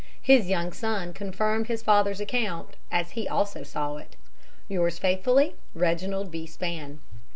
His 0.23 0.49
young 0.49 0.73
son 0.73 1.13
confirmed 1.13 1.67
his 1.67 1.83
father's 1.83 2.19
account, 2.19 2.75
as 2.91 3.11
he 3.11 3.27
also 3.27 3.61
saw 3.61 3.97
it. 3.97 4.15
"Yours 4.67 4.97
faithfully, 4.97 5.55
"REGINALD 5.75 6.31
B. 6.31 6.47
SPAN." 6.47 6.99